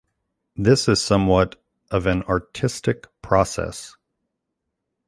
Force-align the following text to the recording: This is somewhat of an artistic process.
This 0.55 0.87
is 0.87 0.99
somewhat 0.99 1.61
of 1.91 2.07
an 2.07 2.23
artistic 2.23 3.05
process. 3.21 3.95